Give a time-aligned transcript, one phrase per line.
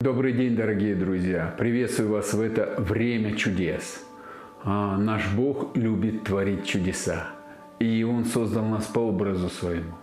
[0.00, 1.52] Добрый день, дорогие друзья!
[1.58, 4.00] Приветствую вас в это время чудес.
[4.62, 7.30] А, наш Бог любит творить чудеса.
[7.80, 9.94] И Он создал нас по образу своему.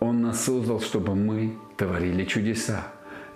[0.00, 2.88] Он нас создал, чтобы мы творили чудеса.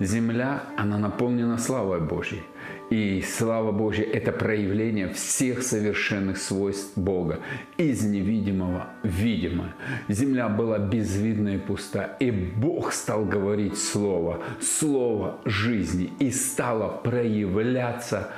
[0.04, 2.42] Земля, она наполнена славой Божьей.
[2.90, 7.38] И слава Божья– это проявление всех совершенных свойств Бога.
[7.78, 9.74] Из невидимого видимое.
[10.08, 12.16] Земля была безвидна и пуста.
[12.20, 16.12] И Бог стал говорить Слово, Слово жизни.
[16.18, 18.28] И стала проявляться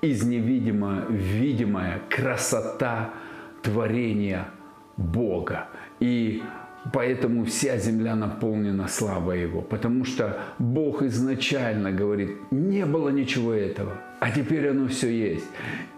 [0.00, 3.10] из невидимого в видимое красота
[3.62, 4.46] творения
[4.96, 5.68] Бога.
[5.98, 6.42] И
[6.92, 9.62] Поэтому вся земля наполнена славой Его.
[9.62, 15.44] Потому что Бог изначально говорит, не было ничего этого, а теперь оно все есть.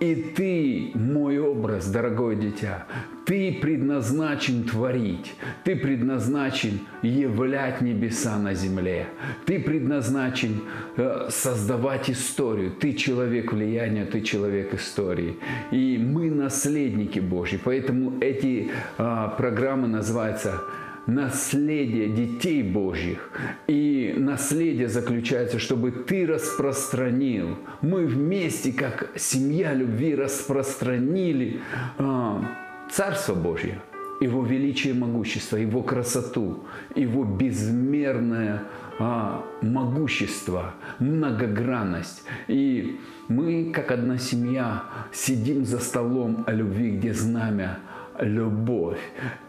[0.01, 2.85] И ты, мой образ, дорогое дитя,
[3.25, 9.07] ты предназначен творить, ты предназначен являть небеса на земле,
[9.45, 10.63] ты предназначен
[10.97, 15.37] э, создавать историю, ты человек влияния, ты человек истории.
[15.71, 20.65] И мы наследники Божьи, поэтому эти э, программы называются
[21.07, 23.31] наследие детей Божьих.
[23.67, 27.57] И наследие заключается, чтобы ты распространил.
[27.81, 31.61] Мы вместе, как семья любви, распространили
[31.99, 32.45] а,
[32.91, 33.81] Царство Божье,
[34.21, 38.63] Его величие и могущество, Его красоту, Его безмерное
[38.99, 42.23] а, могущество, многогранность.
[42.49, 42.99] И
[43.29, 47.79] мы, как одна семья, сидим за столом о любви, где знамя
[48.21, 49.01] любовь.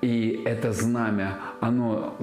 [0.02, 2.16] И это знамя, оно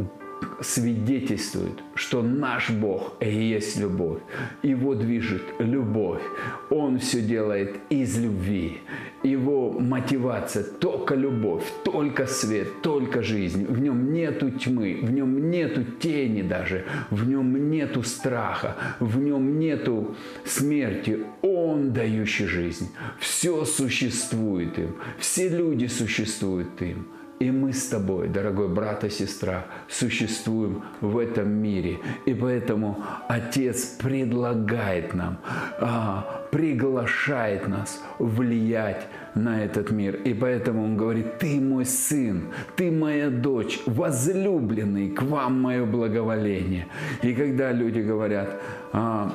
[0.61, 4.21] свидетельствует, что наш Бог есть любовь.
[4.63, 6.23] Его движет любовь.
[6.71, 8.79] Он все делает из любви.
[9.23, 13.65] Его мотивация только любовь, только свет, только жизнь.
[13.67, 19.59] В нем нету тьмы, в нем нету тени даже, в нем нету страха, в нем
[19.59, 20.15] нету
[20.45, 21.21] смерти.
[21.43, 22.91] Он дающий жизнь.
[23.19, 24.97] Все существует им.
[25.19, 27.07] Все люди существуют им.
[27.41, 31.99] И мы с тобой, дорогой брат и сестра, существуем в этом мире.
[32.27, 32.99] И поэтому
[33.29, 35.39] Отец предлагает нам,
[35.81, 40.15] а, приглашает нас влиять на этот мир.
[40.15, 46.87] И поэтому Он говорит, ты мой сын, ты моя дочь, возлюбленный, к вам мое благоволение.
[47.23, 48.61] И когда люди говорят,
[48.93, 49.35] а,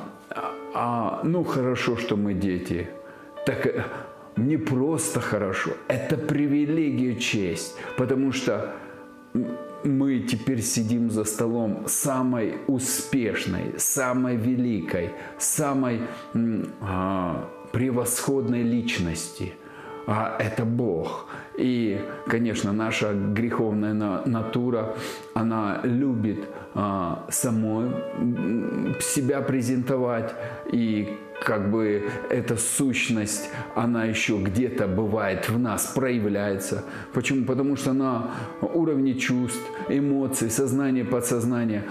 [0.74, 2.88] а, ну хорошо, что мы дети,
[3.44, 3.66] так
[4.46, 8.74] не просто хорошо, это привилегия, честь, потому что
[9.84, 16.00] мы теперь сидим за столом самой успешной, самой великой, самой
[16.80, 19.54] а, превосходной личности.
[20.06, 21.26] А это Бог.
[21.56, 23.92] И, конечно, наша греховная
[24.24, 24.96] натура,
[25.34, 26.40] она любит
[26.74, 27.90] а, самой
[29.00, 30.34] себя презентовать
[30.72, 36.84] и как бы эта сущность, она еще где-то бывает в нас, проявляется.
[37.12, 37.44] Почему?
[37.46, 38.30] Потому что на
[38.60, 41.84] уровне чувств, эмоций, сознания, подсознания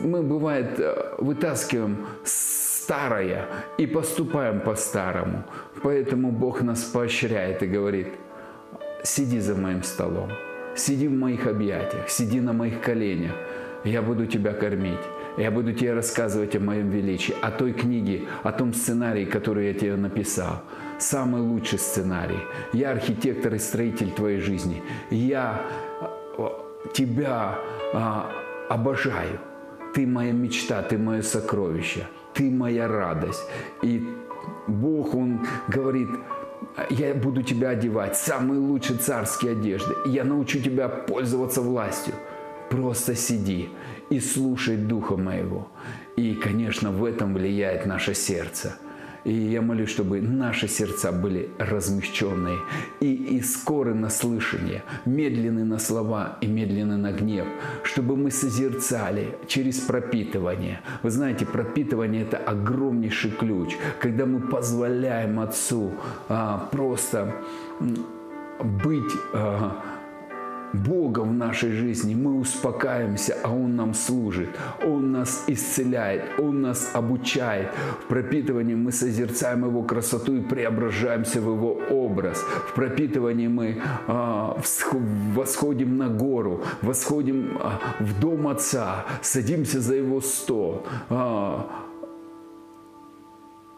[0.00, 3.46] мы, бывает, э, вытаскиваем старое
[3.78, 5.44] и поступаем по-старому.
[5.82, 8.08] Поэтому Бог нас поощряет и говорит,
[9.02, 10.30] сиди за моим столом,
[10.76, 13.32] сиди в моих объятиях, сиди на моих коленях,
[13.84, 15.00] я буду тебя кормить.
[15.36, 19.74] Я буду тебе рассказывать о моем величии, о той книге, о том сценарии, который я
[19.74, 20.62] тебе написал.
[20.98, 22.38] Самый лучший сценарий.
[22.72, 24.80] Я архитектор и строитель твоей жизни.
[25.10, 25.60] Я
[26.38, 26.48] э,
[26.92, 27.58] тебя
[27.92, 28.30] а,
[28.68, 29.40] обожаю.
[29.92, 33.44] Ты моя мечта, ты мое сокровище, ты моя радость.
[33.82, 34.08] И
[34.68, 36.08] Бог, Он говорит,
[36.90, 39.94] я буду тебя одевать, самые лучшие царские одежды.
[40.06, 42.14] Я научу тебя пользоваться властью.
[42.70, 43.68] Просто сиди
[44.10, 45.68] и слушай Духа моего.
[46.16, 48.76] И, конечно, в этом влияет наше сердце.
[49.24, 52.58] И я молюсь, чтобы наши сердца были размягченные
[53.00, 57.46] и, и скоры на слышание, медленны на слова и медленны на гнев,
[57.84, 60.80] чтобы мы созерцали через пропитывание.
[61.02, 65.92] Вы знаете, пропитывание– это огромнейший ключ, когда мы позволяем Отцу
[66.28, 67.34] а, просто
[68.60, 69.82] быть а,
[70.74, 74.50] Бога в нашей жизни, мы успокаиваемся, а Он нам служит.
[74.84, 77.68] Он нас исцеляет, Он нас обучает.
[78.04, 82.38] В пропитывании мы созерцаем Его красоту и преображаемся в Его образ.
[82.68, 84.60] В пропитывании мы а,
[85.34, 90.86] восходим на гору, восходим а, в дом Отца, садимся за Его стол.
[91.08, 91.68] А,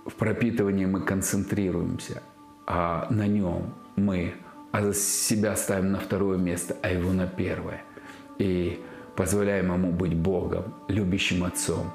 [0.06, 2.22] в пропитывании мы концентрируемся,
[2.66, 4.34] а на нем мы
[4.76, 7.82] а себя ставим на второе место, а его на первое.
[8.38, 8.84] И
[9.16, 11.92] позволяем ему быть Богом, любящим Отцом,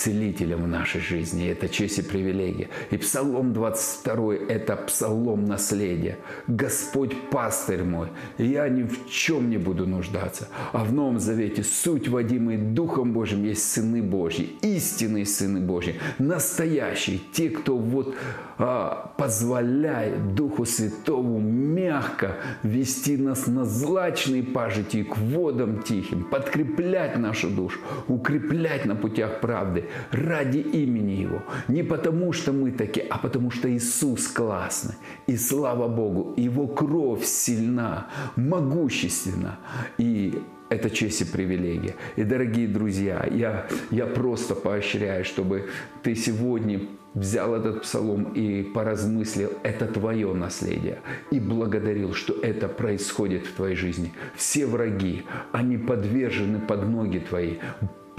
[0.00, 1.46] целителем в нашей жизни.
[1.48, 2.68] Это честь и привилегия.
[2.90, 6.16] И Псалом 22– это псалом наследия.
[6.46, 8.08] Господь пастырь мой,
[8.38, 10.48] я ни в чем не буду нуждаться.
[10.72, 17.20] А в Новом Завете суть водимый Духом Божьим есть сыны Божьи, истинные сыны Божьи, настоящие,
[17.32, 18.14] те, кто вот
[18.56, 27.50] а, позволяет Духу Святому мягко вести нас на злачные пажити к водам тихим, подкреплять нашу
[27.50, 31.42] душу, укреплять на путях правды ради имени Его.
[31.68, 34.94] Не потому, что мы такие, а потому, что Иисус классный.
[35.26, 39.58] И слава Богу, Его кровь сильна, могущественна.
[39.98, 41.96] И это честь и привилегия.
[42.16, 45.68] И, дорогие друзья, я, я просто поощряю, чтобы
[46.02, 46.80] ты сегодня
[47.14, 51.00] взял этот псалом и поразмыслил, это твое наследие,
[51.32, 54.12] и благодарил, что это происходит в твоей жизни.
[54.36, 57.56] Все враги, они подвержены под ноги твои.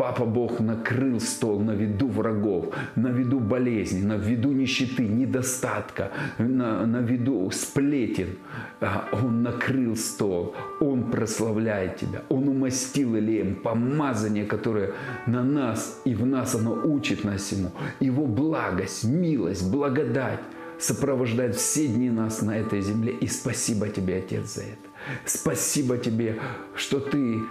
[0.01, 6.09] Папа Бог накрыл стол на виду врагов, на виду болезни, на виду нищеты, недостатка,
[6.39, 8.29] на, на виду сплетен.
[8.79, 14.93] А, он накрыл стол, Он прославляет тебя, Он умастил Илеем помазание, которое
[15.27, 17.69] на нас и в нас оно учит нас ему.
[17.99, 20.39] Его благость, милость, благодать
[20.79, 23.13] сопровождает все дни нас на этой земле.
[23.21, 24.89] И спасибо тебе, Отец, за это.
[25.25, 26.39] Спасибо тебе,
[26.73, 27.41] что ты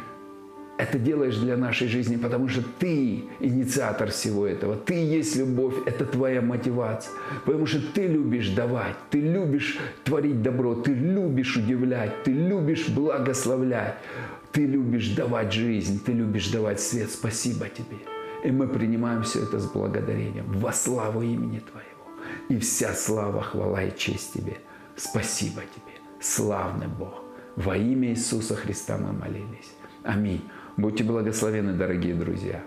[0.81, 4.77] это делаешь для нашей жизни, потому что ты инициатор всего этого.
[4.77, 7.13] Ты есть любовь, это твоя мотивация.
[7.45, 13.97] Потому что ты любишь давать, ты любишь творить добро, ты любишь удивлять, ты любишь благословлять,
[14.53, 17.11] ты любишь давать жизнь, ты любишь давать свет.
[17.11, 17.99] Спасибо тебе.
[18.43, 22.25] И мы принимаем все это с благодарением во славу имени Твоего.
[22.49, 24.57] И вся слава, хвала и честь Тебе.
[24.97, 27.23] Спасибо Тебе, славный Бог.
[27.57, 29.73] Во имя Иисуса Христа мы молились.
[30.05, 30.41] Аминь.
[30.81, 32.65] Будьте благословены, дорогие друзья.